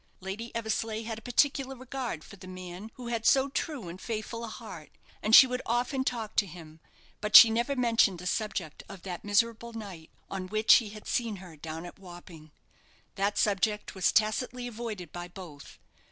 [0.19, 4.43] Lady Eversleigh had a particular regard for the man who had so true and faithful
[4.43, 4.89] a heart,
[5.21, 6.79] and she would often talk to him;
[7.19, 11.35] but she never mentioned the subject of that miserable night on which he had seen
[11.35, 12.51] her down at Wapping.
[13.13, 15.77] That subject was tacitly avoided by both.